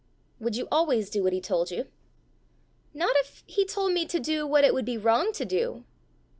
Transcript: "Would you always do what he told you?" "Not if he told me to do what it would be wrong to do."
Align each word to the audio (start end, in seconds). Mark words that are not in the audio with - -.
"Would 0.39 0.55
you 0.55 0.67
always 0.71 1.11
do 1.11 1.21
what 1.21 1.31
he 1.31 1.39
told 1.39 1.69
you?" 1.69 1.85
"Not 2.91 3.15
if 3.17 3.43
he 3.45 3.65
told 3.65 3.93
me 3.93 4.03
to 4.07 4.19
do 4.19 4.47
what 4.47 4.63
it 4.63 4.73
would 4.73 4.83
be 4.83 4.97
wrong 4.97 5.31
to 5.33 5.45
do." 5.45 5.83